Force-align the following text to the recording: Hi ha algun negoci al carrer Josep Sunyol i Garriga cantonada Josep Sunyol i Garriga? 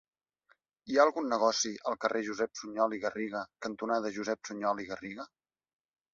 Hi 0.91 0.95
ha 0.97 1.03
algun 1.03 1.29
negoci 1.33 1.73
al 1.91 1.97
carrer 2.05 2.21
Josep 2.31 2.57
Sunyol 2.61 2.97
i 2.99 3.03
Garriga 3.05 3.43
cantonada 3.67 4.13
Josep 4.19 4.53
Sunyol 4.53 4.85
i 4.87 4.91
Garriga? 4.91 5.29